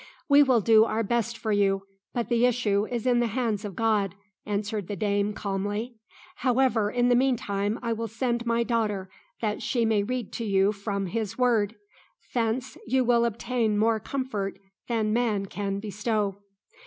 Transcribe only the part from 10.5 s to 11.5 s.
from His